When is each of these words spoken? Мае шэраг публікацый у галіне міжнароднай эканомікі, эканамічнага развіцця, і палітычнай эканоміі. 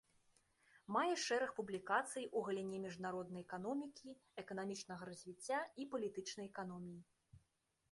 Мае 0.95 1.13
шэраг 1.25 1.51
публікацый 1.59 2.25
у 2.39 2.43
галіне 2.47 2.79
міжнароднай 2.87 3.45
эканомікі, 3.47 4.09
эканамічнага 4.45 5.03
развіцця, 5.13 5.63
і 5.85 5.89
палітычнай 5.95 6.45
эканоміі. 6.53 6.99